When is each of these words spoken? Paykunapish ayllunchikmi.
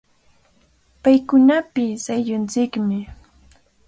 Paykunapish 1.03 2.05
ayllunchikmi. 2.15 2.99